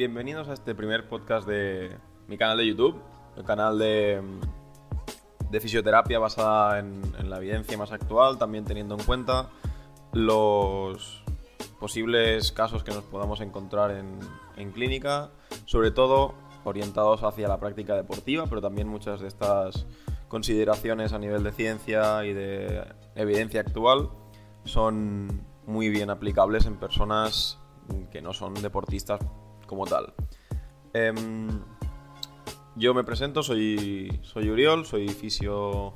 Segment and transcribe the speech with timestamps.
[0.00, 1.94] bienvenidos a este primer podcast de
[2.26, 2.98] mi canal de YouTube,
[3.36, 4.22] el canal de,
[5.60, 9.50] fisioterapia basada en, la evidencia más actual, también teniendo en cuenta
[10.14, 11.22] los
[11.78, 14.18] posibles casos que nos podamos encontrar en,
[14.56, 15.32] en clínica,
[15.66, 16.32] sobre todo
[16.64, 19.86] orientados hacia la práctica deportiva, pero también muchas de estas
[20.28, 22.86] consideraciones a nivel de ciencia y de
[23.16, 24.08] evidencia actual
[24.64, 27.58] son muy bien aplicables en personas
[28.10, 29.20] que no son deportistas
[29.70, 30.12] como tal.
[30.92, 31.62] Em,
[32.74, 35.94] yo me presento, soy, soy Uriol, soy fisio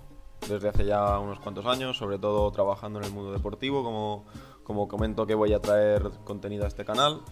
[0.49, 4.27] desde hace ya unos cuantos años, sobre todo trabajando en el mundo deportivo, como,
[4.63, 7.23] como comento que voy a traer contenido a este canal,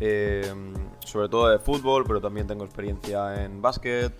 [0.00, 0.72] em,
[1.04, 4.14] sobre todo de fútbol, pero también tengo experiencia en básquet,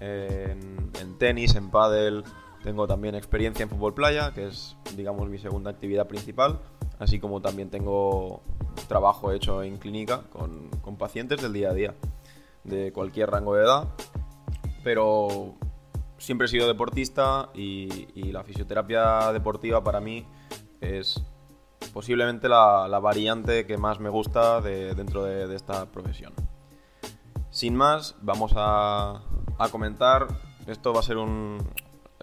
[0.00, 2.24] en, en tenis, en pádel,
[2.64, 6.58] tengo también experiencia en fútbol playa, que es, digamos, mi segunda actividad principal,
[7.02, 8.42] así como también tengo
[8.88, 11.94] trabajo hecho en clínica con, pacientes del día a día,
[12.62, 13.88] de cualquier rango de edad,
[14.84, 15.54] pero
[16.18, 17.88] siempre he sido deportista y,
[18.30, 20.24] la fisioterapia deportiva para mí
[20.80, 21.22] es
[21.92, 26.32] posiblemente la, variante que más me gusta dentro de, esta profesión.
[27.50, 29.22] Sin más, vamos a,
[29.70, 30.28] comentar.
[30.66, 31.58] Esto va a ser un,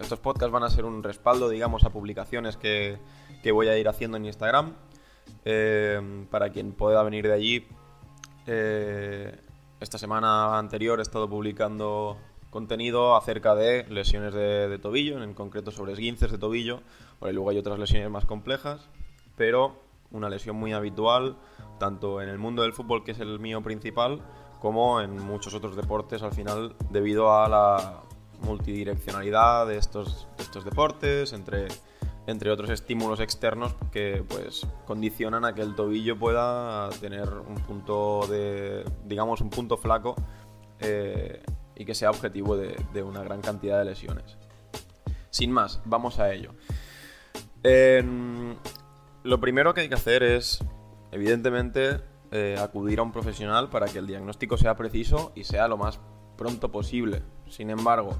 [0.00, 2.98] estos podcasts van a ser un respaldo, digamos, a publicaciones que,
[3.52, 4.74] voy a ir haciendo en Instagram.
[5.44, 7.66] Eh, para quien pueda venir de allí,
[8.46, 9.38] eh,
[9.78, 12.18] esta semana anterior he estado publicando
[12.50, 16.80] contenido acerca de lesiones de, tobillo, en concreto sobre esguinces de tobillo,
[17.18, 18.88] porque luego hay otras lesiones más complejas,
[19.36, 19.76] pero
[20.10, 21.36] una lesión muy habitual,
[21.78, 24.20] tanto en el mundo del fútbol, que es el mío principal,
[24.60, 28.02] como en muchos otros deportes al final, debido a la
[28.40, 31.68] multidireccionalidad de estos, estos deportes, entre,
[32.26, 38.26] entre otros estímulos externos que pues condicionan a que el tobillo pueda tener un punto
[38.28, 40.14] de, digamos, un punto flaco
[40.78, 41.42] eh,
[41.76, 44.36] y que sea objetivo de, una gran cantidad de lesiones.
[45.30, 46.52] Sin más, vamos a ello.
[49.22, 50.64] lo primero que hay que hacer es,
[51.12, 52.00] evidentemente,
[52.32, 56.00] eh, acudir a un profesional para que el diagnóstico sea preciso y sea lo más
[56.36, 57.22] pronto posible.
[57.48, 58.16] Sin embargo,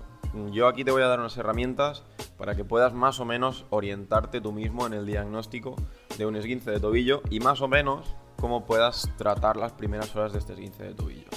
[0.53, 2.05] yo aquí te voy a dar unas herramientas
[2.39, 5.77] para que puedas más o menos orientarte tú mismo en el diagnóstico
[6.17, 10.33] de un esguince de tobillo y más o menos cómo puedas tratar las primeras horas
[10.33, 11.29] de este esguince de tobillo.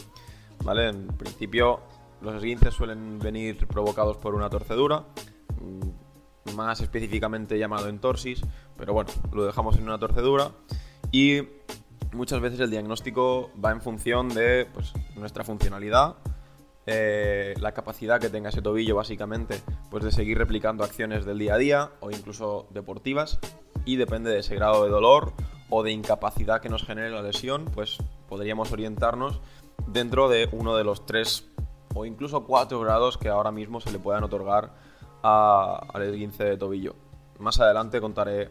[0.64, 0.90] ¿Vale?
[0.90, 1.82] En principio,
[2.22, 5.04] los esguinces suelen venir provocados por una torcedura,
[5.60, 8.42] mm, más específicamente llamado entorsis,
[8.78, 10.52] pero bueno, lo dejamos en una torcedura
[11.12, 11.42] y
[12.14, 16.16] muchas veces el diagnóstico va en función de pues, nuestra funcionalidad,
[16.86, 21.54] eh, la capacidad que tenga ese tobillo básicamente pues de seguir replicando acciones del día
[21.54, 23.40] a día o incluso deportivas
[23.86, 25.34] y depende de ese grado de dolor
[25.70, 29.40] o de incapacidad que nos genere la lesión pues podríamos orientarnos
[29.88, 31.50] dentro de uno de los tres
[31.94, 34.74] o incluso cuatro grados que ahora mismo se le puedan otorgar
[35.22, 36.96] al esguince de tobillo.
[37.40, 38.50] Más adelante contaré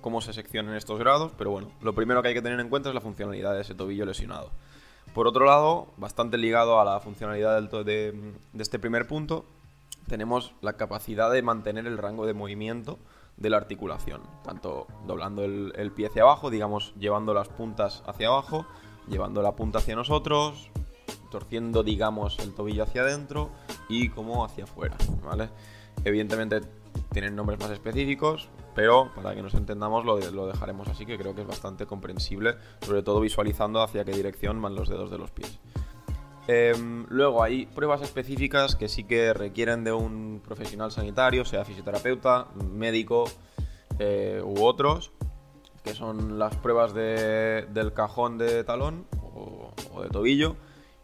[0.00, 2.88] cómo se seccionan estos grados, pero bueno, lo primero que hay que tener en cuenta
[2.88, 4.50] es la funcionalidad de ese tobillo lesionado.
[5.14, 9.44] Por otro lado, bastante ligado a la funcionalidad de, este primer punto,
[10.06, 12.98] tenemos la capacidad de mantener el rango de movimiento
[13.36, 18.66] de la articulación, tanto doblando el, pie hacia abajo, digamos, llevando las puntas hacia abajo,
[19.08, 20.70] llevando la punta hacia nosotros,
[21.30, 23.50] torciendo, digamos, el tobillo hacia adentro
[23.88, 25.48] y como hacia afuera, ¿vale?
[26.04, 26.60] Evidentemente
[27.12, 31.42] tienen nombres más específicos, pero para que nos entendamos lo, dejaremos así, que creo que
[31.42, 35.58] es bastante comprensible, sobre todo visualizando hacia qué dirección van los dedos de los pies.
[36.46, 42.48] Em, luego hay pruebas específicas que sí que requieren de un profesional sanitario, sea fisioterapeuta,
[42.72, 43.24] médico
[43.98, 45.12] eh, u otros,
[45.84, 50.56] que son las pruebas del cajón de talón o, o de tobillo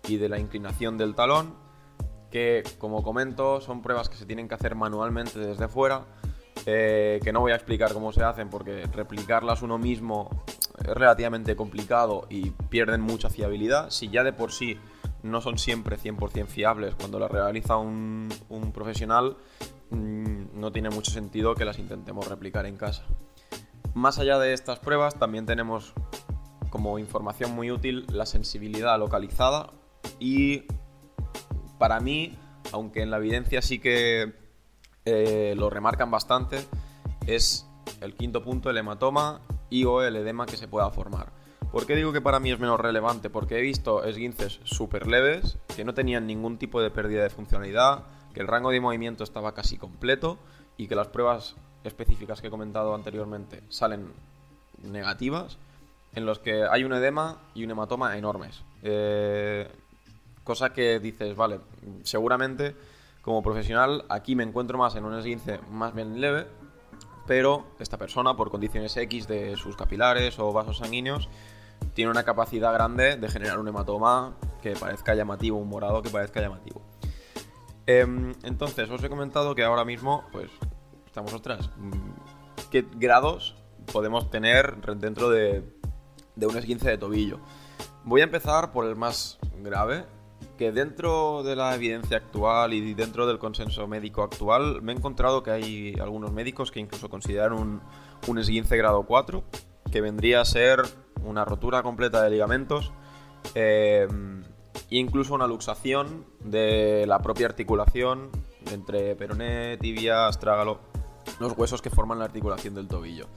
[0.09, 1.55] y de la inclinación del talón,
[2.31, 6.07] que como comento son pruebas que se tienen que hacer manualmente desde fuera
[6.69, 10.43] eh, que no voy a explicar cómo se hacen porque replicarlas uno mismo
[10.81, 13.91] es relativamente complicado y pierden mucha fiabilidad.
[13.91, 14.77] Si ya de por sí
[15.23, 18.29] no son siempre 100% fiables cuando las realiza un,
[18.75, 19.37] profesional,
[19.91, 23.05] mm, no tiene mucho sentido que las intentemos replicar en casa.
[23.95, 25.95] Más allá de estas pruebas, también tenemos
[26.71, 29.71] como información muy útil la sensibilidad localizada
[30.19, 30.65] y
[31.79, 32.37] para mí,
[32.73, 34.46] aunque en la evidencia sí que
[35.07, 36.67] eh, lo remarcan bastante,
[37.27, 37.67] es
[38.01, 41.33] el quinto punto, el hematoma y o el edema que se pueda formar.
[41.71, 43.31] ¿Por qué digo que para mí es menos relevante?
[43.31, 48.05] Porque he visto esguinces súper leves, que no tenían ningún tipo de pérdida de funcionalidad,
[48.35, 50.39] que el rango de movimiento estaba casi completo
[50.77, 51.55] y que las pruebas
[51.85, 54.13] específicas que he comentado anteriormente salen
[54.83, 55.59] negativas.
[56.15, 58.63] en los que hay un edema y un hematoma enormes.
[58.83, 59.71] Eh,
[60.45, 61.61] cosa que dices, vale,
[62.05, 62.75] seguramente
[63.27, 66.47] como profesional aquí me encuentro más en un esguince más bien leve,
[67.27, 71.29] pero esta persona, por condiciones X de sus capilares o vasos sanguíneos,
[71.93, 76.41] tiene una capacidad grande de generar un hematoma que parezca llamativo, un morado que parezca
[76.41, 76.81] llamativo.
[77.87, 80.49] Em, entonces, os he comentado que ahora mismo, pues,
[81.05, 83.57] estamos, ostras, mm, ¿qué grados
[83.93, 85.65] podemos tener dentro de,
[86.37, 87.41] de un esguince de tobillo?
[88.05, 90.05] Voy a empezar por el más grave,
[90.57, 95.43] que dentro de la evidencia actual y dentro del consenso médico actual me he encontrado
[95.43, 99.45] que hay algunos médicos que incluso consideran un, esguince grado 4,
[99.91, 100.83] que vendría a ser
[101.25, 102.93] una rotura completa de ligamentos
[103.55, 104.09] eh,
[104.91, 108.31] incluso una luxación de la propia articulación
[108.73, 110.81] entre peroné, tibia, astrágalo,
[111.39, 113.29] los huesos que forman la articulación del tobillo.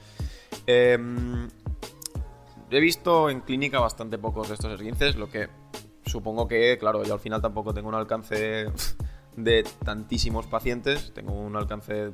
[0.66, 0.98] Eh,
[2.70, 5.48] he visto en clínica bastante pocos de estos esguinces, lo que
[6.10, 8.66] supongo que, claro, yo al final tampoco tengo un alcance
[9.36, 12.12] de tantísimos pacientes, tengo un alcance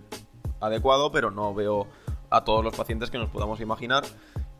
[0.60, 1.86] adecuado, pero no veo
[2.30, 4.04] a todos los pacientes que nos podamos imaginar.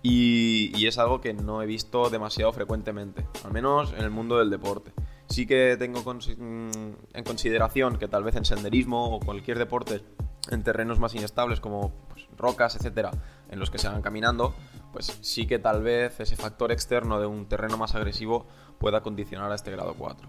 [0.02, 4.50] Y, es algo que no he visto demasiado frecuentemente, al menos en el mundo del
[4.50, 4.92] deporte.
[5.28, 6.70] Sí que tengo mm,
[7.12, 10.04] en consideración que tal vez en senderismo o cualquier deporte
[10.50, 13.10] en terrenos más inestables como pues, rocas, etcétera,
[13.50, 14.54] en los que se van caminando,
[14.92, 18.46] pues sí que tal vez ese factor externo de un terreno más agresivo
[18.78, 20.28] pueda condicionar a este grado 4.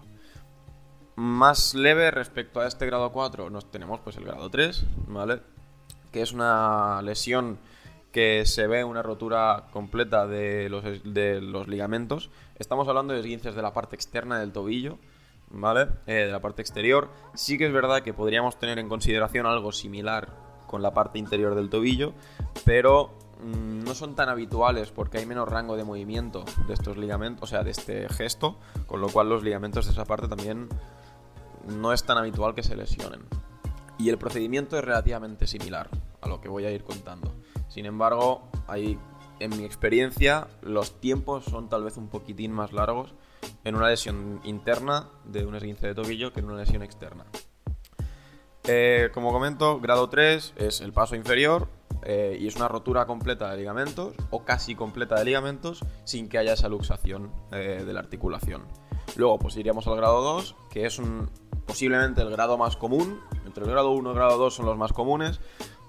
[1.16, 5.40] Más leve respecto a este grado 4 nos tenemos pues el grado 3, ¿vale?
[6.12, 7.58] Que es una lesión
[8.12, 12.30] que se ve una rotura completa de los, de los ligamentos.
[12.58, 14.98] Estamos hablando de esguinces de la parte externa del tobillo,
[15.50, 15.88] ¿vale?
[16.06, 17.10] Eh, de la parte exterior.
[17.34, 20.28] Sí que es verdad que podríamos tener en consideración algo similar
[20.66, 22.12] con la parte interior del tobillo,
[22.64, 27.46] pero no son tan habituales porque hay menos rango de movimiento de estos ligamentos, o
[27.46, 30.68] sea, de este gesto, con lo cual los ligamentos de esa parte también
[31.66, 33.22] no es tan habitual que se lesionen.
[33.98, 35.88] Y el procedimiento es relativamente similar
[36.20, 37.34] a lo que voy a ir contando.
[37.68, 38.98] Sin embargo, hay,
[39.40, 43.14] en mi experiencia, los tiempos son tal vez un poquitín más largos
[43.64, 47.24] en una lesión interna de un esguince de tobillo que en una lesión externa.
[48.64, 51.68] Eh, como comento, grado 3 es el paso inferior,
[52.02, 56.38] eh, y es una rotura completa de ligamentos o casi completa de ligamentos sin que
[56.38, 58.62] haya esa luxación eh, de la articulación.
[59.16, 61.00] Luego pues iríamos al grado 2, que es
[61.66, 64.76] posiblemente el grado más común, entre el grado 1 y el grado 2 son los
[64.76, 65.40] más comunes,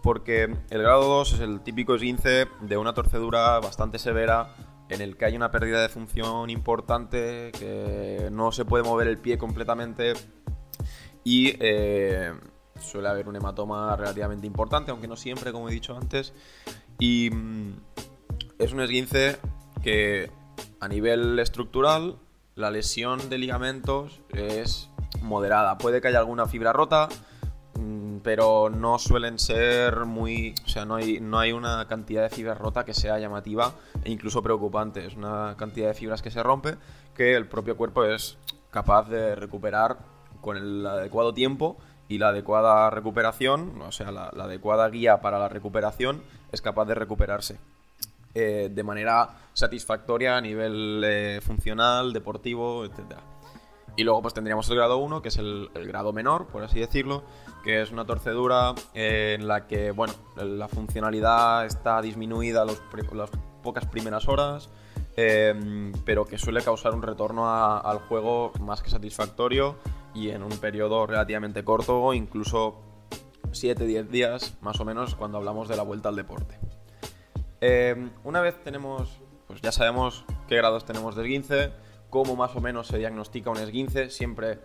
[0.01, 4.55] porque el grado 2 es el típico esguince de una torcedura bastante severa
[4.89, 9.19] en el que hay una pérdida de función importante, que no se puede mover el
[9.19, 10.13] pie completamente
[11.23, 12.33] y eh,
[12.79, 16.33] suele haber un hematoma relativamente importante, aunque no siempre, como he dicho antes.
[16.99, 17.73] Y mm,
[18.59, 19.37] es un esguince
[19.81, 20.31] que
[20.79, 22.17] a nivel estructural
[22.55, 24.89] la lesión de ligamentos es
[25.21, 25.77] moderada.
[25.77, 27.07] Puede que haya alguna fibra rota,
[27.75, 30.55] mm, pero no suelen ser muy...
[30.65, 33.73] O sea, no hay, no hay una cantidad de fibra rota que sea llamativa
[34.03, 35.05] e incluso preocupante.
[35.05, 36.75] Es una cantidad de fibras que se rompe
[37.15, 38.37] que el propio cuerpo es
[38.71, 39.97] capaz de recuperar
[40.41, 41.77] con el adecuado tiempo
[42.09, 46.21] y la adecuada recuperación, o sea, la, adecuada guía para la recuperación
[46.51, 47.59] es capaz de recuperarse
[48.33, 53.19] eh, de manera satisfactoria a nivel eh, funcional, deportivo, etc.
[53.95, 57.23] Y luego pues tendríamos el grado 1, que es el, grado menor, por así decirlo,
[57.63, 62.81] que es una torcedura eh, en la que, bueno, la funcionalidad está disminuida los,
[63.13, 63.29] las
[63.61, 64.69] pocas primeras horas,
[65.15, 69.77] pero que suele causar un retorno al juego más que satisfactorio
[70.13, 72.81] y en un periodo relativamente corto, incluso
[73.51, 76.57] 7-10 días más o menos cuando hablamos de la vuelta al deporte.
[77.61, 81.71] Eh, una vez tenemos, pues ya sabemos qué grados tenemos de esguince,
[82.09, 84.59] cómo más o menos se diagnostica un esguince, siempre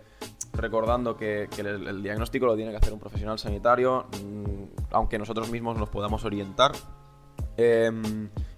[0.53, 5.77] recordando que, el, diagnóstico lo tiene que hacer un profesional sanitario, mm, aunque nosotros mismos
[5.77, 6.71] nos podamos orientar.
[7.57, 7.91] Eh,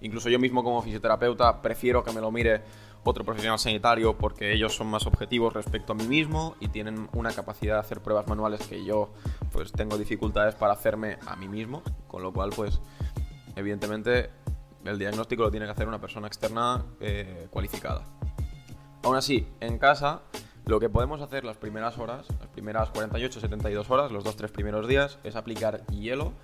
[0.00, 2.62] incluso yo mismo como fisioterapeuta prefiero que me lo mire
[3.04, 7.30] otro profesional sanitario porque ellos son más objetivos respecto a mí mismo y tienen una
[7.32, 9.10] capacidad de hacer pruebas manuales que yo
[9.52, 12.80] pues tengo dificultades para hacerme a mí mismo, con lo cual pues
[13.56, 14.30] evidentemente
[14.84, 18.04] el diagnóstico lo tiene que hacer una persona externa eh, cualificada.
[19.02, 20.22] Aún así, en casa
[20.66, 25.18] lo que podemos hacer las primeras horas, las primeras 48-72 horas, los 2-3 primeros días,
[25.24, 26.34] es aplicar hielo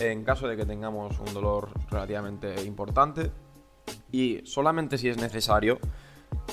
[0.00, 3.30] en caso de que tengamos un dolor relativamente importante
[4.12, 5.78] y solamente si es necesario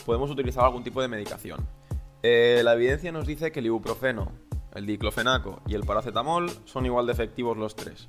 [0.06, 1.68] podemos utilizar algún tipo de medicación.
[2.24, 4.32] Eh, la evidencia nos dice que el ibuprofeno,
[4.74, 8.08] el diclofenaco y el paracetamol son igual de efectivos los tres.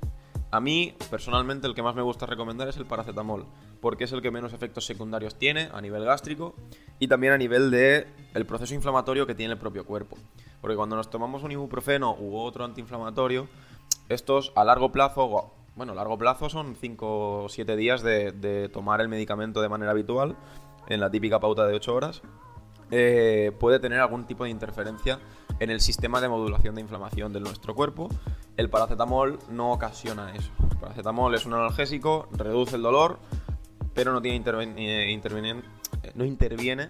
[0.49, 3.45] A mí, personalmente, el que más me gusta recomendar es el paracetamol,
[3.81, 6.55] porque es el que menos efectos secundarios tiene a nivel gástrico
[6.99, 8.07] y también a nivel de
[8.47, 10.17] proceso inflamatorio que tiene el propio cuerpo.
[10.61, 13.47] Porque cuando nos tomamos un ibuprofeno u otro antiinflamatorio,
[14.09, 19.01] estos a largo plazo, bueno, a largo plazo son 5 o 7 días de, tomar
[19.01, 20.35] el medicamento de manera habitual,
[20.87, 22.21] en la típica pauta de 8 horas,
[22.91, 25.19] eh, puede tener algún tipo de interferencia
[25.59, 28.07] en el sistema de modulación de inflamación de nuestro cuerpo.
[28.55, 30.51] El paracetamol no ocasiona eso.
[30.71, 33.19] El paracetamol es un analgésico, reduce el dolor,
[33.93, 34.37] pero no, tiene
[34.77, 35.19] eh,
[36.15, 36.87] no interviene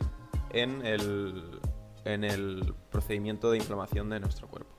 [0.51, 1.59] en el,
[2.05, 4.76] en el procedimiento de inflamación de nuestro cuerpo.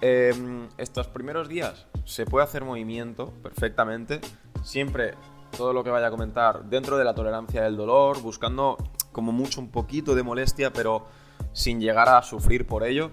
[0.00, 4.20] Em, estos primeros días se puede hacer movimiento perfectamente,
[4.62, 5.14] siempre
[5.56, 8.76] todo lo que vaya a comentar dentro de la tolerancia del dolor, buscando
[9.12, 11.06] como mucho un poquito de molestia, pero
[11.52, 13.10] sin llegar a sufrir por ello.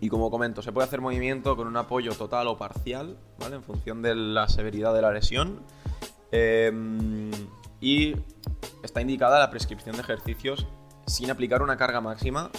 [0.00, 3.56] Y como comento, se puede hacer movimiento con un apoyo total o parcial, ¿vale?
[3.56, 5.60] En función de la severidad de la lesión.
[6.32, 7.30] Em,
[7.80, 8.16] y
[8.82, 10.66] está indicada la prescripción de ejercicios
[11.06, 12.50] sin aplicar una carga máxima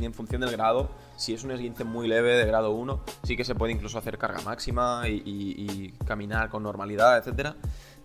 [0.00, 0.90] en función del grado.
[1.16, 4.18] Si es un esguince muy leve de grado 1, sí que se puede incluso hacer
[4.18, 7.54] carga máxima y, caminar con normalidad, etc.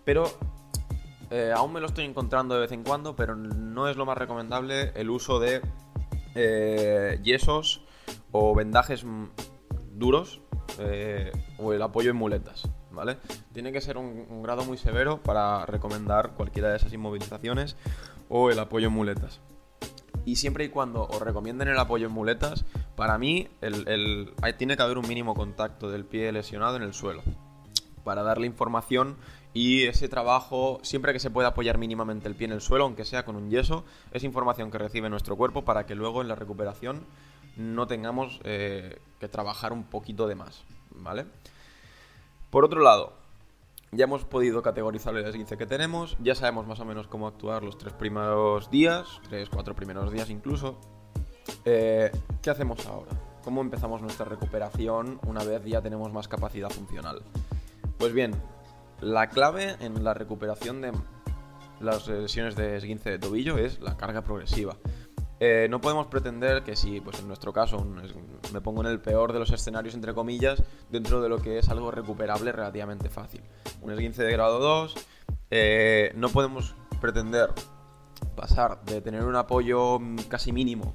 [0.04, 0.24] Pero
[1.30, 4.18] eh, aún me lo estoy encontrando de vez en cuando, pero no es lo más
[4.18, 5.60] recomendable el uso de
[6.34, 7.84] eh, yesos
[8.32, 9.04] o vendajes
[9.92, 10.40] duros
[10.78, 13.18] eh, o el apoyo en muletas, ¿vale?
[13.52, 17.76] Tiene que ser un, grado muy severo para recomendar cualquiera de esas inmovilizaciones
[18.28, 19.40] o el apoyo en muletas.
[20.24, 22.64] Y siempre y cuando os recomienden el apoyo en muletas,
[22.96, 23.48] para mí
[24.58, 27.22] tiene que haber un mínimo contacto del pie lesionado en el suelo
[28.04, 29.16] para darle información
[29.52, 33.04] y ese trabajo, siempre que se pueda apoyar mínimamente el pie en el suelo, aunque
[33.04, 36.36] sea con un yeso, es información que recibe nuestro cuerpo para que luego en la
[36.36, 37.04] recuperación
[37.56, 41.26] no tengamos eh, que trabajar un poquito de más, ¿vale?
[42.50, 43.12] Por otro lado,
[43.92, 47.62] ya hemos podido categorizar el esguince que tenemos, ya sabemos más o menos cómo actuar
[47.62, 50.78] los tres primeros días, tres, cuatro primeros días incluso.
[51.64, 52.10] Eh,
[52.42, 53.10] ¿Qué hacemos ahora?
[53.42, 57.22] ¿Cómo empezamos nuestra recuperación una vez ya tenemos más capacidad funcional?
[57.98, 58.32] Pues bien,
[59.00, 60.92] la clave en la recuperación de
[61.80, 64.76] las lesiones de esguince de tobillo es la carga progresiva.
[65.40, 67.86] Eh, no podemos pretender que si, pues en nuestro caso,
[68.52, 71.68] me pongo en el peor de los escenarios, entre comillas, dentro de lo que es
[71.68, 73.42] algo recuperable relativamente fácil.
[73.82, 74.94] Un esguince de grado 2,
[75.50, 77.50] eh, no podemos pretender
[78.36, 80.94] pasar de tener un apoyo casi mínimo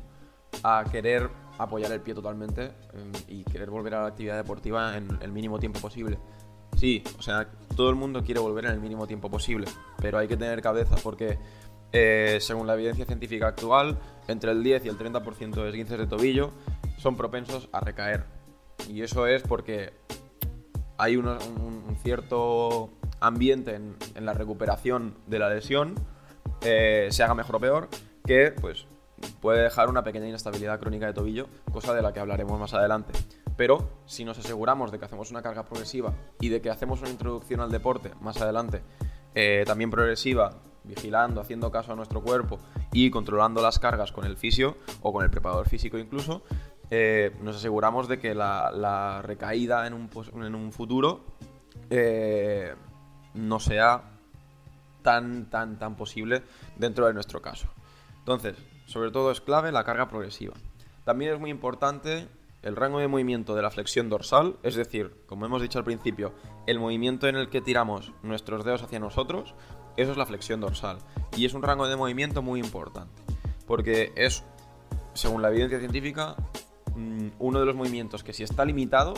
[0.64, 5.08] a querer apoyar el pie totalmente em, y querer volver a la actividad deportiva en
[5.22, 6.18] el mínimo tiempo posible.
[6.76, 9.68] Sí, o sea, todo el mundo quiere volver en el mínimo tiempo posible,
[10.02, 11.38] pero hay que tener cabeza porque,
[11.92, 13.98] eh, según la evidencia científica actual,
[14.28, 16.52] entre el 10 y el 30% de esguinces de tobillo
[17.06, 18.24] son propensos a recaer.
[18.90, 19.94] Y eso es porque
[20.98, 21.38] hay un,
[22.02, 25.94] cierto ambiente en, la recuperación de la lesión,
[26.62, 27.90] eh, se haga mejor o peor,
[28.26, 28.88] que pues
[29.40, 33.14] puede dejar una pequeña inestabilidad crónica de tobillo, cosa de la que hablaremos más adelante.
[33.56, 37.12] Pero si nos aseguramos de que hacemos una carga progresiva y de que hacemos una
[37.12, 38.82] introducción al deporte más adelante,
[39.36, 42.60] eh, también progresiva, vigilando, haciendo caso a nuestro cuerpo
[42.92, 46.44] y controlando las cargas con el fisio o con el preparador físico incluso,
[46.92, 50.10] eh, nos aseguramos de que la, recaída en un,
[50.44, 51.25] en un futuro
[51.89, 52.74] eh,
[53.34, 54.04] no sea
[55.01, 56.44] tan, tan, tan posible
[56.77, 57.68] dentro de nuestro caso.
[58.20, 60.54] Entonces, sobre todo es clave la carga progresiva.
[61.04, 62.27] También es muy importante
[62.63, 66.34] el rango de movimiento de la flexión dorsal, es decir, como hemos dicho al principio,
[66.65, 69.54] el movimiento en el que tiramos nuestros dedos hacia nosotros,
[69.98, 70.98] eso es la flexión dorsal.
[71.38, 73.22] Y es un rango de movimiento muy importante,
[73.68, 74.44] porque es,
[75.13, 76.36] según la evidencia científica,
[77.40, 79.14] uno de los movimientos que si está limitado,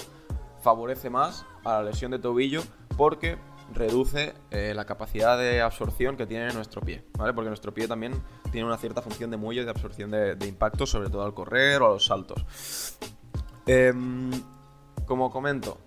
[0.61, 2.61] favorece más a la lesión de tobillo
[2.97, 3.37] porque
[3.73, 7.33] reduce eh, la capacidad de absorción que tiene nuestro pie, ¿vale?
[7.33, 8.13] Porque nuestro pie también
[8.51, 11.81] tiene una cierta función de muelle de absorción de, de impacto, sobre todo al correr
[11.81, 12.97] o a los saltos.
[13.65, 14.31] Em,
[15.05, 15.77] como comento,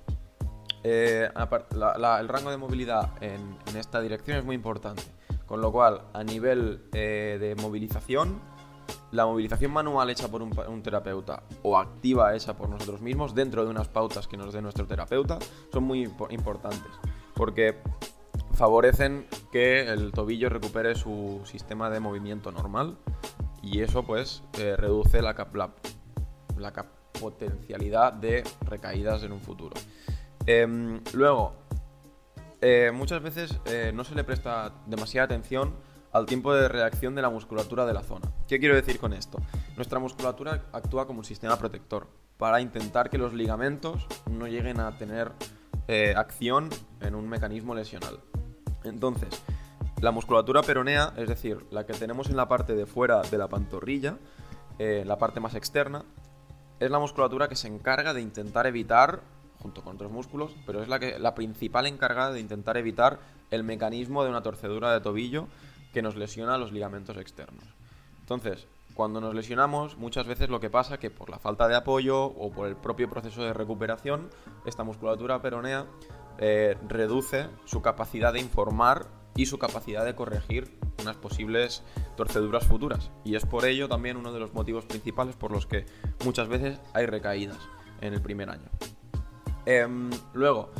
[0.85, 5.03] eh, el rango de movilidad en, esta dirección es muy importante.
[5.47, 8.41] Con lo cual, a nivel eh, de movilización,
[9.13, 13.71] la movilización manual hecha por un, terapeuta o activa hecha por nosotros mismos dentro de
[13.71, 15.39] unas pautas que nos dé nuestro terapeuta
[15.73, 16.91] son muy importantes.
[17.35, 17.77] Porque
[18.53, 22.97] favorecen que el tobillo recupere su sistema de movimiento normal
[23.63, 25.35] y eso pues eh, reduce la,
[26.57, 26.87] la,
[27.21, 29.75] potencialidad de recaídas en un futuro.
[30.47, 31.53] Em, luego,
[32.63, 35.75] eh, muchas veces eh, no se le presta demasiada atención
[36.13, 38.31] al tiempo de reacción de la musculatura de la zona.
[38.49, 39.39] ¿Qué quiero decir con esto?
[39.77, 44.97] Nuestra musculatura actúa como un sistema protector para intentar que los ligamentos no lleguen a
[44.97, 45.33] tener
[45.89, 48.21] eh, acción en un mecanismo lesional.
[48.85, 49.29] Entonces,
[50.01, 53.49] la musculatura peronea, es decir, la que tenemos en la parte de fuera de la
[53.49, 54.17] pantorrilla,
[54.79, 56.05] eh, la parte más externa,
[56.79, 59.21] es la musculatura que se encarga de intentar evitar,
[59.59, 63.19] junto con otros músculos, pero es la, que, la principal encargada de intentar evitar
[63.51, 65.49] el mecanismo de una torcedura de tobillo
[65.93, 67.65] que nos lesiona los ligamentos externos.
[68.21, 71.77] Entonces, cuando nos lesionamos, muchas veces lo que pasa es que por la falta de
[71.77, 74.31] apoyo o por el propio proceso de recuperación,
[74.67, 75.87] esta musculatura peronea
[76.39, 79.07] eh, reduce su capacidad de informar
[79.37, 81.83] y su capacidad de corregir unas posibles
[82.17, 83.11] torceduras futuras.
[83.25, 85.87] Y es por ello también uno de los motivos principales por los que
[86.25, 87.59] muchas veces hay recaídas
[88.01, 88.69] en el primer año.
[89.67, 90.71] Em, luego,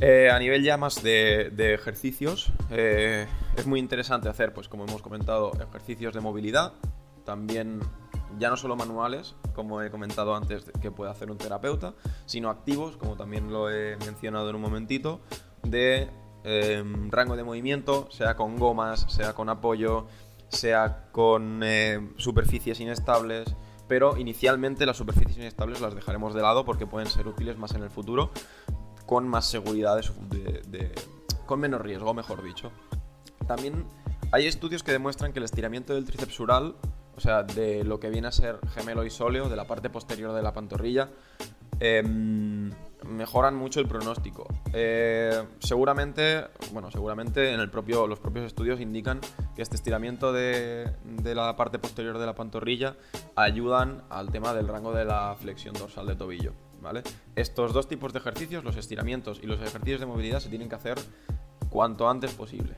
[0.00, 5.02] eh, a nivel ya más de, ejercicios, eh, es muy interesante hacer, pues como hemos
[5.02, 6.72] comentado, ejercicios de movilidad,
[7.24, 7.80] también
[8.38, 11.94] ya no solo manuales, como he comentado antes que puede hacer un terapeuta,
[12.26, 15.20] sino activos, como también lo he mencionado en un momentito,
[15.62, 16.10] de
[16.46, 20.06] Em, rango de movimiento, sea con gomas, sea con apoyo,
[20.48, 23.56] sea con eh, superficies inestables,
[23.88, 27.82] pero inicialmente las superficies inestables las dejaremos de lado porque pueden ser útiles más en
[27.82, 28.30] el futuro,
[29.06, 29.98] con más seguridad,
[31.46, 32.70] con menos riesgo, mejor dicho.
[33.46, 33.84] También
[34.32, 38.26] hay estudios que demuestran que el estiramiento del tríceps o sea, de lo que viene
[38.26, 41.10] a ser gemelo y sóleo, de la parte posterior de la pantorrilla,
[41.80, 42.70] Em,
[43.04, 44.46] mejoran mucho el pronóstico.
[44.72, 49.20] Eh, seguramente, bueno, seguramente en el propio, los propios estudios indican
[49.54, 50.90] que este estiramiento de,
[51.22, 52.96] la parte posterior de la pantorrilla
[53.36, 56.52] ayudan al tema del rango de la flexión dorsal de tobillo.
[56.80, 57.02] ¿vale?
[57.34, 60.76] Estos dos tipos de ejercicios, los estiramientos y los ejercicios de movilidad, se tienen que
[60.76, 60.96] hacer
[61.68, 62.76] cuanto antes posible.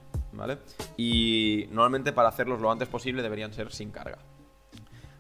[0.96, 4.18] Y normalmente para hacerlos lo antes posible deberían ser sin carga.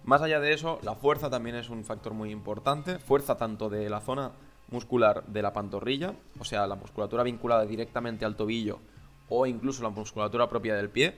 [0.04, 2.98] Más allá de eso, la fuerza también es un factor muy importante.
[2.98, 4.32] Fuerza tanto de la zona
[4.68, 8.80] muscular de la pantorrilla, o sea, la musculatura vinculada directamente al tobillo
[9.28, 11.16] o incluso la musculatura propia del pie,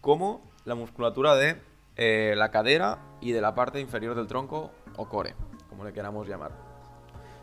[0.00, 1.60] como la musculatura de
[1.96, 5.34] eh, la cadera y de la parte inferior del tronco o core,
[5.68, 6.69] como le queramos llamar.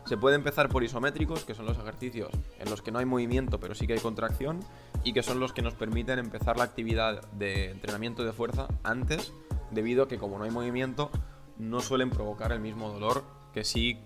[0.08, 3.60] Se puede empezar por isométricos, que son los ejercicios en los que no hay movimiento
[3.60, 4.60] pero sí que hay contracción,
[5.04, 9.34] y que son los que nos permiten empezar la actividad de entrenamiento de fuerza antes
[9.70, 11.10] debido a que como no hay movimiento,
[11.58, 13.98] no suelen provocar el mismo dolor que si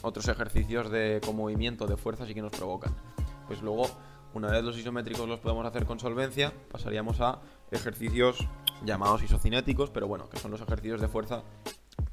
[0.00, 2.96] otros ejercicios de, con movimiento de fuerza sí que nos provocan.
[3.46, 3.82] Pues luego,
[4.32, 7.38] una vez los isométricos los podemos hacer con solvencia, pasaríamos a
[7.70, 8.48] ejercicios
[8.82, 11.42] llamados isocinéticos, pero bueno, que son los ejercicios de fuerza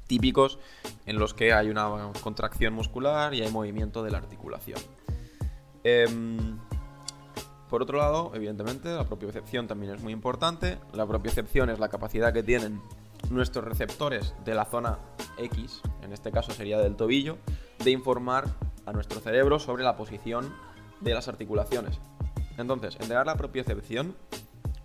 [0.08, 0.58] típicos
[1.06, 4.80] en los que hay una contracción muscular y hay movimiento de la articulación.
[5.84, 6.58] Em,
[7.68, 10.78] por otro lado, evidentemente, la propiocepción también es muy importante.
[10.92, 12.80] La propiocepción es la capacidad que tienen
[13.30, 14.98] nuestros receptores de la zona
[15.36, 17.36] X, en este caso sería del tobillo,
[17.84, 18.46] de informar
[18.86, 20.52] a nuestro cerebro sobre la posición
[21.00, 22.00] de las articulaciones.
[22.56, 24.16] Entonces, entregar la propiocepción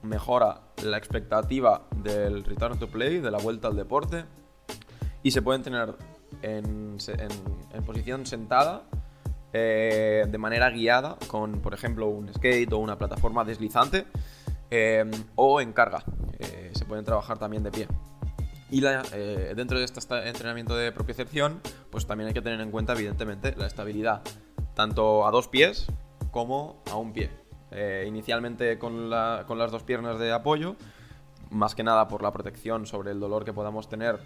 [0.02, 4.26] mejora la expectativa del return to play, de la vuelta al deporte,
[5.24, 5.96] y se puede entrenar
[6.42, 8.84] en, en posición sentada
[9.56, 14.08] eh, de manera guiada con, por ejemplo, un skate o una plataforma deslizante
[14.72, 15.06] eh,
[15.36, 16.04] o en carga.
[16.40, 17.88] Eh, se pueden trabajar también de pie.
[18.72, 23.54] Y dentro de este entrenamiento de propiocepción, pues también hay que tener en cuenta, evidentemente,
[23.56, 24.24] la estabilidad,
[24.74, 25.86] tanto a dos pies
[26.32, 27.30] como a un pie.
[28.08, 29.12] inicialmente con,
[29.46, 30.76] con las dos piernas de apoyo,
[31.52, 34.20] más que nada por la protección sobre el dolor que podamos tener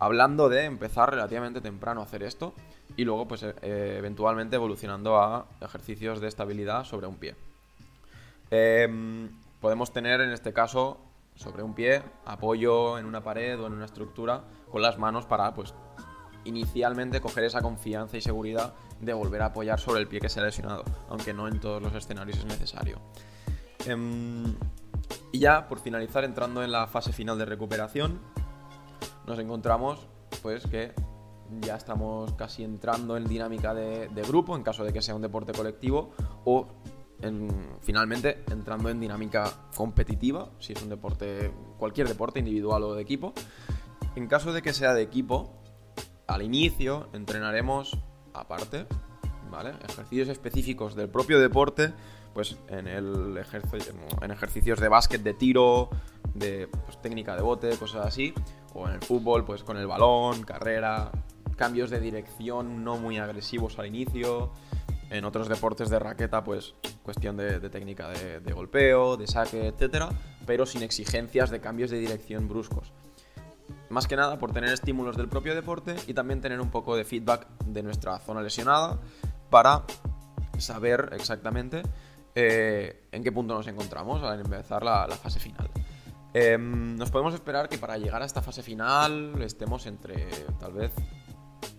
[0.00, 2.54] hablando de empezar relativamente temprano a hacer esto
[2.96, 3.54] y luego pues eh,
[3.98, 7.36] eventualmente evolucionando a ejercicios de estabilidad sobre un pie.
[8.50, 10.98] Em, podemos tener en este caso
[11.36, 15.54] sobre un pie apoyo en una pared o en una estructura con las manos para
[15.54, 15.74] pues
[16.44, 20.40] inicialmente coger esa confianza y seguridad de volver a apoyar sobre el pie que se
[20.40, 22.98] ha lesionado, aunque no en todos los escenarios es necesario.
[23.86, 24.56] Em,
[25.32, 28.20] y ya por finalizar entrando en la fase final de recuperación,
[29.26, 30.06] nos encontramos
[30.42, 30.92] pues que
[31.60, 35.52] ya estamos casi entrando en dinámica de, grupo en caso de que sea un deporte
[35.52, 36.10] colectivo
[36.44, 36.68] o
[37.82, 43.34] finalmente entrando en dinámica competitiva si es un deporte cualquier deporte individual o de equipo
[44.16, 45.52] en caso de que sea de equipo
[46.26, 47.98] al inicio entrenaremos
[48.32, 48.86] aparte
[49.50, 49.72] ¿vale?
[49.86, 51.92] ejercicios específicos del propio deporte
[52.32, 53.38] pues en el
[54.22, 55.90] en ejercicios de básquet de tiro
[56.34, 58.34] de pues, técnica de bote cosas así
[58.74, 61.10] o en el fútbol, pues con el balón, carrera,
[61.56, 64.52] cambios de dirección no muy agresivos al inicio.
[65.10, 70.08] En otros deportes de raqueta, pues cuestión de, técnica de, golpeo, de saque, etcétera,
[70.46, 72.92] pero sin exigencias de cambios de dirección bruscos.
[73.88, 77.04] Más que nada por tener estímulos del propio deporte y también tener un poco de
[77.04, 79.00] feedback de nuestra zona lesionada
[79.50, 79.82] para
[80.58, 81.82] saber exactamente
[82.34, 85.68] eh, en qué punto nos encontramos al empezar la, fase final.
[86.32, 90.28] Em, nos podemos esperar que para llegar a esta fase final estemos entre
[90.60, 90.92] tal vez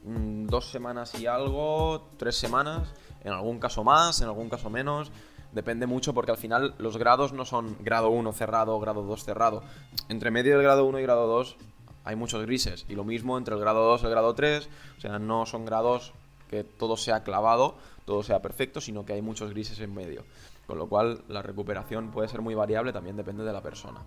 [0.04, 5.12] mm, dos semanas y algo, tres semanas, en algún caso más, en algún caso menos.
[5.54, 9.64] Depende mucho porque al final los grados no son grado 1 cerrado, grado 2 cerrado.
[10.10, 11.58] Entre medio del grado 1 y grado 2
[12.04, 12.86] hay muchos grises.
[12.90, 14.70] Y lo mismo entre el grado 2 y el grado 3.
[14.98, 16.14] O sea, no son grados
[16.50, 20.24] que todo sea clavado, todo sea perfecto, sino que hay muchos grises en medio.
[20.68, 24.02] Con lo cual la recuperación puede ser muy variable, también depende de la persona.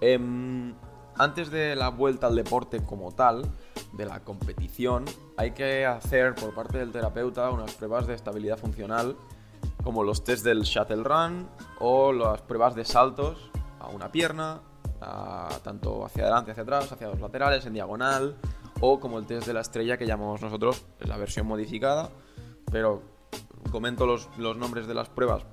[0.00, 0.74] Em,
[1.16, 3.42] antes de la vuelta al deporte como tal,
[3.92, 5.04] de la competición,
[5.36, 9.16] hay que hacer por parte del terapeuta unas pruebas de estabilidad funcional,
[9.82, 11.48] como los test del shuttle run
[11.80, 14.60] o las pruebas de saltos a una pierna,
[15.62, 18.36] tanto hacia adelante, hacia atrás, hacia los laterales, en diagonal,
[18.80, 22.10] o como el test de la estrella que llamamos nosotros, la versión modificada,
[22.70, 23.02] pero
[23.72, 25.44] comento los, los nombres de las pruebas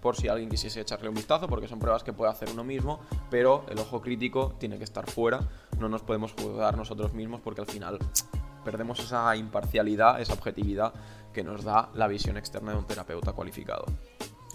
[0.00, 3.00] por si alguien quisiese echarle un vistazo, porque son pruebas que puede hacer uno mismo,
[3.30, 5.40] pero el ojo crítico tiene que estar fuera,
[5.78, 7.98] no nos podemos juzgar nosotros mismos porque al final
[8.64, 10.92] perdemos esa imparcialidad, esa objetividad
[11.32, 13.84] que nos da la visión externa de un terapeuta cualificado.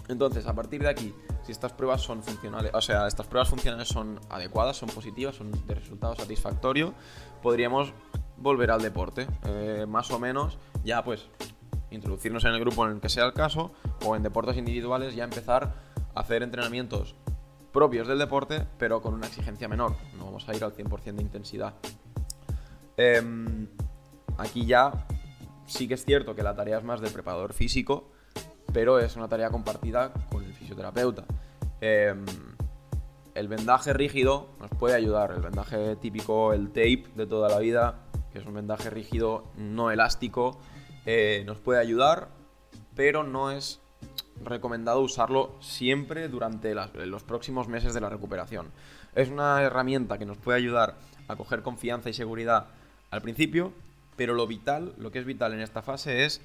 [0.08, 3.88] Entonces, a partir de aquí, si estas pruebas son funcionales, o sea, estas pruebas funcionales
[3.88, 6.94] son adecuadas, son positivas, son de resultado satisfactorio,
[7.42, 7.92] podríamos
[8.36, 11.28] volver al deporte, eh, más o menos, ya pues
[11.90, 13.72] introducirnos en el grupo en el que sea el caso,
[14.04, 15.74] o en deportes individuales ya empezar
[16.14, 17.14] a hacer entrenamientos
[17.72, 21.22] propios del deporte, pero con una exigencia menor, no vamos a ir al 100% de
[21.22, 21.74] intensidad.
[22.96, 23.68] Em,
[24.38, 25.06] aquí ya
[25.66, 28.10] sí que es cierto que la tarea es más del preparador físico,
[28.72, 31.24] pero es una tarea compartida con el fisioterapeuta.
[31.80, 32.24] Em,
[33.34, 38.06] el vendaje rígido nos puede ayudar, el vendaje típico, el tape de toda la vida,
[38.32, 40.58] que es un vendaje rígido no elástico,
[41.06, 42.28] eh, nos puede ayudar,
[42.94, 43.80] pero no es
[44.44, 48.70] recomendado usarlo siempre durante los próximos meses de la recuperación.
[49.14, 50.96] Es una herramienta que nos puede ayudar
[51.28, 52.66] a coger confianza y seguridad
[53.10, 53.72] al principio,
[54.16, 56.42] pero lo vital, lo que es vital en esta fase es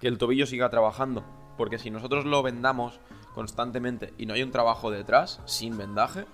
[0.00, 1.24] que el tobillo siga trabajando,
[1.56, 3.00] porque si nosotros lo vendamos
[3.34, 6.24] constantemente y no hay un trabajo detrás, sin vendaje,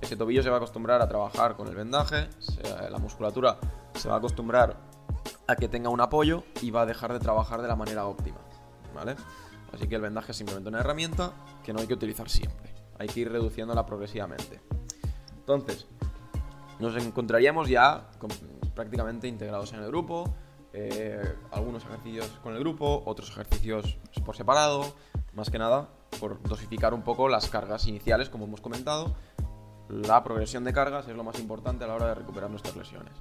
[0.00, 2.28] ese tobillo se va a acostumbrar a trabajar con el vendaje,
[2.90, 3.58] la musculatura
[3.94, 4.76] se va a acostumbrar
[5.46, 8.38] a que tenga un apoyo y va a dejar de trabajar de la manera óptima,
[8.94, 9.16] ¿vale?
[9.72, 11.32] Así que el vendaje es simplemente una herramienta
[11.62, 14.60] que no hay que utilizar siempre, hay que ir reduciéndola progresivamente.
[15.36, 15.86] Entonces,
[16.78, 18.10] nos encontraríamos ya
[18.74, 20.34] prácticamente integrados en el grupo,
[20.72, 24.94] eh, algunos ejercicios con el grupo, otros ejercicios por separado,
[25.34, 25.88] más que nada
[26.20, 29.14] por dosificar un poco las cargas iniciales, como hemos comentado.
[29.88, 33.12] La progresión de cargas es lo más importante a la hora de recuperar nuestras lesiones.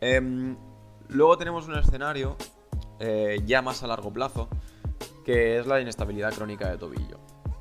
[0.00, 0.56] Em,
[1.10, 2.36] luego tenemos un escenario
[2.98, 4.48] eh, ya más a largo plazo,
[5.24, 7.18] que es la inestabilidad crónica de tobillo.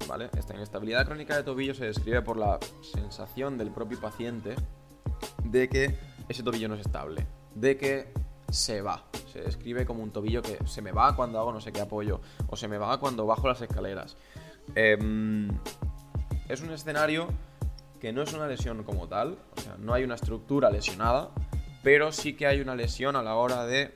[0.07, 0.29] ¿vale?
[0.37, 4.55] Esta inestabilidad crónica de tobillo se describe por la sensación del propio paciente
[5.43, 8.13] de que ese tobillo no es estable, de que
[8.49, 9.05] se va.
[9.31, 12.21] Se describe como un tobillo que se me va cuando hago no sé qué apoyo,
[12.47, 14.17] o se me va cuando bajo las escaleras.
[14.75, 15.49] Em,
[16.47, 17.27] es un escenario
[17.99, 21.29] que no es una lesión como tal, o sea, no hay una estructura lesionada,
[21.83, 23.93] pero sí que hay una lesión a la hora de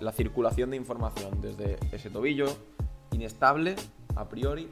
[0.00, 2.46] la circulación de información desde ese tobillo
[3.12, 3.76] inestable
[4.14, 4.68] a priori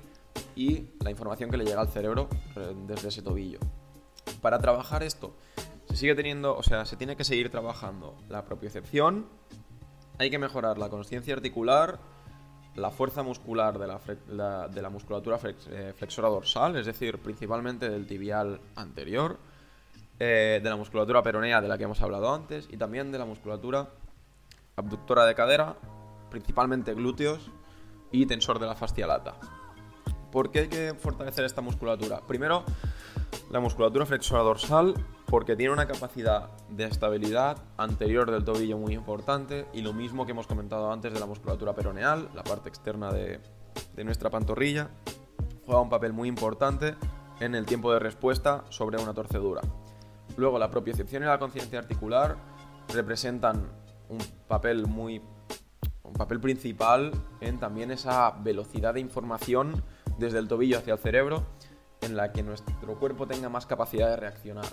[0.57, 3.59] y la información que le llega al cerebro eh, desde ese tobillo.
[4.41, 5.35] Para trabajar esto
[5.89, 9.27] se sigue teniendo, o sea, se tiene que seguir trabajando la propiocepción,
[10.19, 11.99] hay que mejorar la conciencia articular,
[12.75, 18.07] la fuerza muscular de la, de la musculatura eh, flexora dorsal, es decir, principalmente del
[18.07, 19.39] tibial anterior,
[20.19, 23.25] eh, de la musculatura peronea de la que hemos hablado antes y también de la
[23.25, 23.89] musculatura
[24.77, 25.77] abductora de cadera,
[26.31, 27.51] principalmente glúteos
[28.11, 29.35] y tensor de la fascia lata.
[30.31, 32.21] ¿Por qué hay que fortalecer esta musculatura?
[32.27, 32.65] Primero,
[33.51, 34.95] la musculatura flexora dorsal
[35.27, 40.33] porque tiene una capacidad de estabilidad anterior del tobillo muy importante y lo mismo que
[40.33, 43.41] hemos comentado antes de la musculatura peroneal, la parte externa de,
[44.05, 44.91] nuestra pantorrilla,
[45.67, 46.95] juega un papel muy importante
[47.41, 49.63] en el tiempo de respuesta sobre una torcedura.
[50.37, 52.37] Luego la propiocepción y la conciencia articular
[52.93, 53.69] representan
[54.09, 54.19] un
[54.49, 55.23] papel muy
[56.03, 59.83] un papel principal en también esa velocidad de información
[60.19, 61.45] desde el tobillo hacia el cerebro
[62.03, 64.67] en la que nuestro cuerpo tenga más capacidad de reaccionar.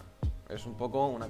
[0.50, 1.28] Es un poco una,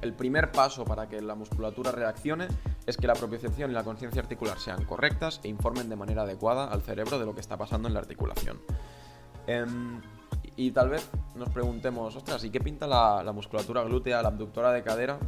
[0.00, 2.46] el primer paso para que la musculatura reaccione
[2.86, 6.68] es que la propiocepción y la conciencia articular sean correctas e informen de manera adecuada
[6.68, 8.60] al cerebro de lo que está pasando en la articulación.
[9.48, 10.00] Em,
[10.56, 14.72] y tal vez nos preguntemos, ostras, ¿y qué pinta la, la musculatura glútea, la abductora
[14.72, 15.18] de cadera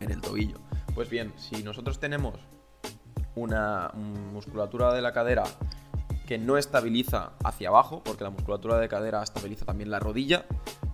[0.00, 0.58] en el tobillo?
[0.94, 2.34] Pues bien, si nosotros tenemos
[3.34, 3.90] una
[4.32, 5.44] musculatura de la cadera
[6.26, 10.44] que no estabiliza hacia abajo, porque la musculatura de cadera estabiliza también la rodilla,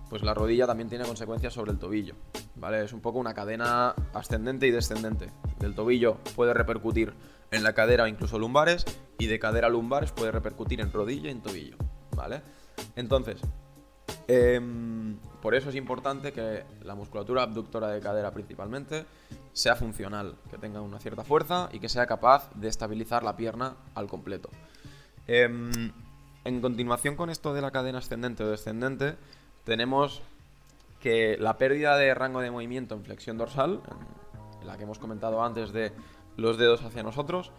[0.09, 2.15] pues la rodilla también tiene consecuencias sobre el tobillo.
[2.55, 2.83] ¿Vale?
[2.83, 5.29] Es un poco una cadena ascendente y descendente.
[5.59, 7.13] Del tobillo puede repercutir
[7.51, 8.85] en la cadera o incluso lumbares,
[9.17, 11.77] y de cadera a lumbares puede repercutir en rodilla y en tobillo.
[12.15, 12.43] ¿Vale?
[12.95, 13.41] Entonces,
[14.27, 19.05] em, por eso es importante que la musculatura abductora de cadera principalmente
[19.53, 23.75] sea funcional, que tenga una cierta fuerza y que sea capaz de estabilizar la pierna
[23.93, 24.49] al completo.
[25.27, 25.91] Em,
[26.43, 29.15] en continuación con esto de la cadena ascendente o descendente,
[29.63, 30.21] tenemos
[31.01, 33.81] que la pérdida de rango de movimiento en flexión dorsal,
[34.65, 35.91] la que hemos comentado antes de
[36.37, 37.51] los dedos hacia nosotros,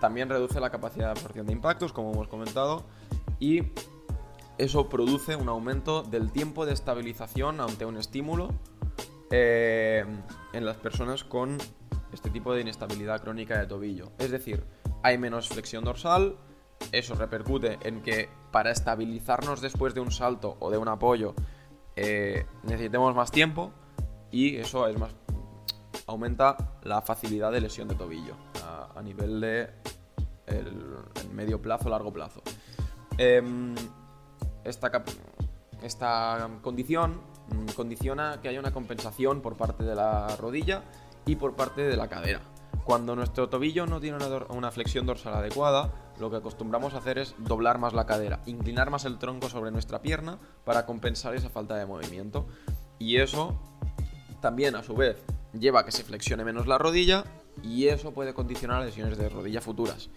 [0.00, 2.84] también reduce la capacidad de absorción de impactos, como hemos comentado,
[3.40, 3.62] y
[4.58, 8.50] eso produce un aumento del tiempo de estabilización ante un estímulo
[9.30, 10.04] eh,
[10.52, 11.58] en las personas con
[12.12, 14.10] este tipo de inestabilidad crónica de tobillo.
[14.18, 14.64] Es decir,
[15.02, 16.36] hay menos flexión dorsal,
[16.92, 21.34] eso repercute en que para estabilizarnos después de un salto o de un apoyo
[21.96, 23.72] eh, necesitemos más tiempo
[24.30, 25.14] y eso es más
[26.06, 28.34] aumenta la facilidad de lesión de tobillo
[28.94, 29.70] a, nivel de
[31.34, 32.42] medio plazo largo plazo
[33.18, 33.74] em,
[34.64, 34.90] esta,
[35.82, 40.82] esta condición mm, condiciona que haya una compensación por parte de la rodilla
[41.26, 42.40] y por parte de la cadera
[42.88, 44.16] cuando nuestro tobillo no tiene
[44.48, 48.88] una, flexión dorsal adecuada, lo que acostumbramos a hacer es doblar más la cadera, inclinar
[48.88, 52.46] más el tronco sobre nuestra pierna para compensar esa falta de movimiento.
[52.98, 53.60] Y eso
[54.40, 57.24] también, a su vez, lleva a que se flexione menos la rodilla
[57.62, 60.08] y eso puede condicionar lesiones de rodilla futuras.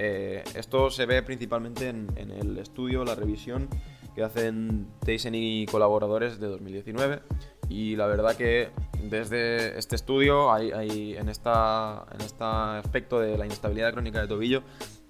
[0.00, 3.68] Eh, esto se ve principalmente en, el estudio, la revisión
[4.14, 7.20] que hacen Tyson y colaboradores de 2019
[7.68, 8.70] y la verdad que
[9.02, 14.62] desde este estudio, hay, en, esta, en este aspecto de la inestabilidad crónica de tobillo,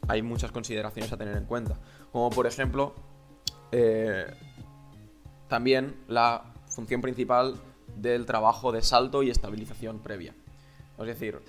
[0.09, 1.79] hay muchas consideraciones a tener en cuenta.
[2.11, 2.95] Como por ejemplo,
[3.73, 4.25] eh,
[5.49, 7.57] también la función principal
[7.95, 10.35] del trabajo de salto y estabilización previa.
[10.99, 11.41] Es decir,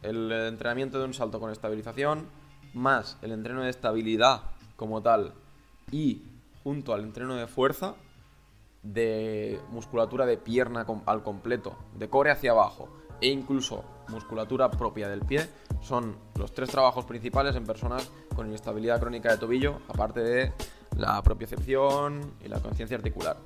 [0.00, 2.39] el entrenamiento de un salto con estabilización,
[2.74, 4.42] más el entreno de estabilidad
[4.76, 5.34] como tal
[5.90, 6.22] y
[6.62, 7.94] junto al entreno de fuerza,
[8.82, 12.88] de musculatura de pierna al completo, de core hacia abajo
[13.20, 15.46] e incluso musculatura propia del pie,
[15.80, 20.52] son los tres trabajos principales en personas con inestabilidad crónica de tobillo, aparte de
[20.96, 23.36] la propiocepción y la conciencia articular.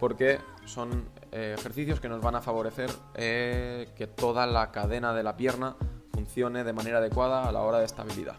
[0.00, 5.22] Porque son eh, ejercicios que nos van a favorecer eh, que toda la cadena de
[5.22, 5.76] la pierna
[6.16, 8.36] funcione de manera adecuada a la hora de estabilidad.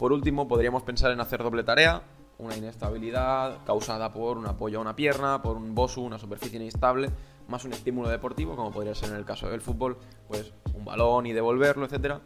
[0.00, 2.02] Por último, podríamos pensar en hacer doble tarea,
[2.38, 7.10] una inestabilidad causada por un apoyo a una pierna, por un bosu, una superficie inestable,
[7.46, 11.26] más un estímulo deportivo, como podría ser en el caso del fútbol, pues un balón
[11.26, 12.16] y devolverlo, etc.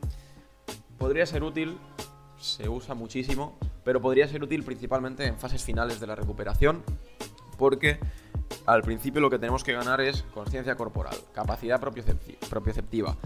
[0.97, 1.77] Podría ser útil,
[2.39, 6.83] se usa muchísimo, pero podría ser útil principalmente en fases finales de la recuperación,
[7.59, 8.01] porque
[8.65, 13.17] al principio lo que tenemos que ganar es conciencia corporal, capacidad propioceptiva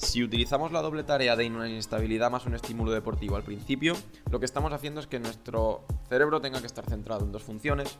[0.00, 3.94] si utilizamos la doble tarea de una inestabilidad más un estímulo deportivo al principio,
[4.30, 7.98] lo que estamos haciendo es que nuestro cerebro tenga que estar centrado en dos funciones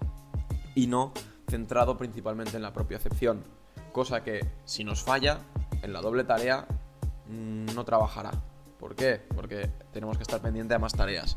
[0.74, 1.12] y no
[1.48, 3.44] centrado principalmente en la propia acepción.
[3.92, 5.40] Cosa que si nos falla
[5.82, 6.66] en la doble tarea
[7.28, 8.30] mm, no trabajará.
[8.78, 9.20] ¿Por qué?
[9.34, 11.36] Porque tenemos que estar pendiente de más tareas.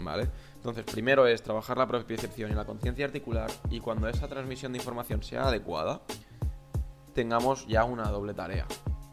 [0.00, 0.30] ¿Vale?
[0.54, 4.78] Entonces, primero es trabajar la propiocepción y la conciencia articular y cuando esa transmisión de
[4.78, 6.02] información sea adecuada,
[7.14, 8.64] tengamos ya una doble tarea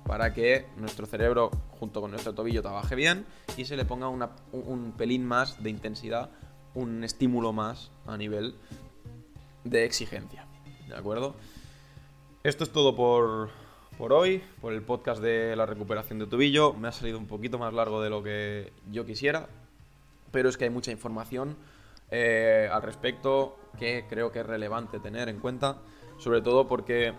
[0.06, 3.26] para que nuestro cerebro junto con nuestro tobillo trabaje bien
[3.58, 6.30] y se le ponga un, pelín más de intensidad,
[6.74, 8.56] un estímulo más a nivel
[9.64, 10.46] de exigencia.
[10.88, 11.36] ¿De acuerdo?
[12.44, 13.50] Esto es todo por,
[13.98, 16.74] hoy, por el podcast de la recuperación de tobillo.
[16.74, 19.48] Me ha salido un poquito más largo de lo que yo quisiera,
[20.32, 21.58] pero es que hay mucha información
[22.12, 25.78] eh, al respecto que creo que es relevante tener en cuenta,
[26.20, 27.14] sobre todo porque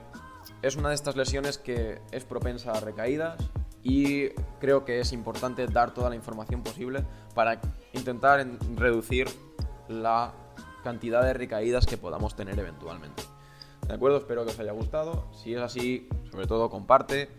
[0.63, 3.37] es una de estas lesiones que es propensa a recaídas
[3.83, 4.31] y
[4.61, 7.05] creo que es importante dar toda la información posible
[7.35, 7.61] para
[7.93, 9.29] intentar reducir
[9.89, 10.35] la
[10.83, 13.23] cantidad de recaídas que podamos tener eventualmente.
[13.87, 14.19] ¿De acuerdo?
[14.19, 15.29] Espero que os haya gustado.
[15.33, 17.31] Si es así, sobre todo comparte,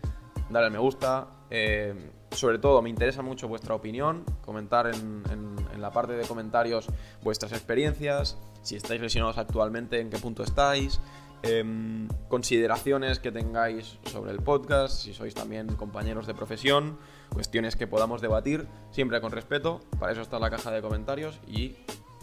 [0.48, 1.28] dale al me gusta.
[1.50, 6.88] Eh, sobre todo me interesa mucho vuestra opinión, comentar en, en, la parte de comentarios
[7.22, 11.00] vuestras experiencias, si estáis lesionados actualmente, en qué punto estáis,
[11.42, 16.98] Em, consideraciones que tengáis sobre el podcast, si sois también compañeros de profesión,
[17.32, 19.80] cuestiones que podamos debatir, siempre con respeto.
[20.00, 21.76] Para eso está la caja de comentarios y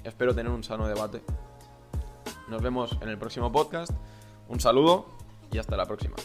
[0.04, 1.22] espero tener un sano debate.
[2.50, 3.92] Nos vemos en el próximo podcast.
[4.50, 5.06] Un saludo
[5.52, 6.16] y hasta la próxima.